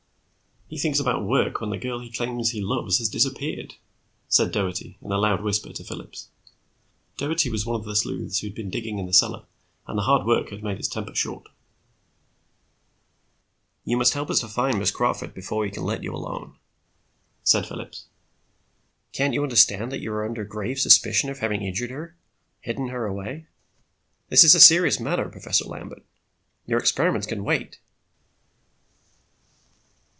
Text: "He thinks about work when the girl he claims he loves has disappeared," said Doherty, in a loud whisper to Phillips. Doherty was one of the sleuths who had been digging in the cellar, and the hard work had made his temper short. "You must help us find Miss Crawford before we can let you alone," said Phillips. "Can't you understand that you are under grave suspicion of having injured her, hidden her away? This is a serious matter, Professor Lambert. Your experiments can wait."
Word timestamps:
"He 0.73 0.77
thinks 0.77 0.99
about 1.01 1.25
work 1.25 1.59
when 1.59 1.69
the 1.69 1.77
girl 1.77 1.99
he 1.99 2.09
claims 2.09 2.51
he 2.51 2.61
loves 2.61 2.99
has 2.99 3.09
disappeared," 3.09 3.75
said 4.29 4.53
Doherty, 4.53 4.97
in 5.01 5.11
a 5.11 5.17
loud 5.17 5.41
whisper 5.43 5.73
to 5.73 5.83
Phillips. 5.83 6.29
Doherty 7.17 7.49
was 7.49 7.65
one 7.65 7.75
of 7.77 7.85
the 7.85 7.93
sleuths 7.93 8.39
who 8.39 8.47
had 8.47 8.55
been 8.55 8.69
digging 8.69 8.97
in 8.97 9.05
the 9.05 9.11
cellar, 9.11 9.43
and 9.85 9.97
the 9.97 10.03
hard 10.03 10.25
work 10.25 10.47
had 10.49 10.63
made 10.63 10.77
his 10.77 10.87
temper 10.87 11.13
short. 11.13 11.49
"You 13.83 13.97
must 13.97 14.13
help 14.13 14.29
us 14.29 14.39
find 14.43 14.79
Miss 14.79 14.91
Crawford 14.91 15.33
before 15.33 15.63
we 15.63 15.71
can 15.71 15.83
let 15.83 16.03
you 16.03 16.15
alone," 16.15 16.55
said 17.43 17.67
Phillips. 17.67 18.05
"Can't 19.11 19.33
you 19.33 19.43
understand 19.43 19.91
that 19.91 19.99
you 19.99 20.13
are 20.13 20.23
under 20.25 20.45
grave 20.45 20.79
suspicion 20.79 21.29
of 21.29 21.39
having 21.39 21.63
injured 21.63 21.89
her, 21.91 22.15
hidden 22.61 22.87
her 22.87 23.05
away? 23.05 23.45
This 24.29 24.45
is 24.45 24.55
a 24.55 24.61
serious 24.61 25.01
matter, 25.01 25.27
Professor 25.27 25.65
Lambert. 25.65 26.05
Your 26.65 26.79
experiments 26.79 27.27
can 27.27 27.43
wait." 27.43 27.81